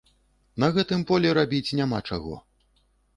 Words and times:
На 0.61 0.69
гэтым 0.77 1.03
полі 1.11 1.33
рабіць 1.39 1.75
няма 1.81 1.99
чаго. 2.09 2.33